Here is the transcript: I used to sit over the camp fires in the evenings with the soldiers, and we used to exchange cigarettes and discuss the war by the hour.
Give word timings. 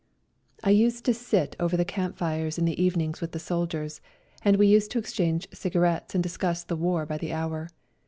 I 0.63 0.71
used 0.71 1.05
to 1.05 1.13
sit 1.13 1.55
over 1.59 1.77
the 1.77 1.85
camp 1.85 2.17
fires 2.17 2.57
in 2.57 2.65
the 2.65 2.81
evenings 2.83 3.21
with 3.21 3.33
the 3.33 3.37
soldiers, 3.39 4.01
and 4.43 4.57
we 4.57 4.65
used 4.65 4.89
to 4.89 4.97
exchange 4.97 5.47
cigarettes 5.53 6.15
and 6.15 6.23
discuss 6.23 6.63
the 6.63 6.75
war 6.75 7.05
by 7.05 7.19
the 7.19 7.31
hour. 7.33 7.69